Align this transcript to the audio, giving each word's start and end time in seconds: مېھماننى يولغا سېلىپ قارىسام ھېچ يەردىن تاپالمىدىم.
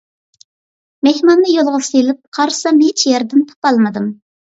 مېھماننى 1.07 1.51
يولغا 1.55 1.81
سېلىپ 1.87 2.21
قارىسام 2.37 2.79
ھېچ 2.87 3.05
يەردىن 3.11 3.45
تاپالمىدىم. 3.53 4.09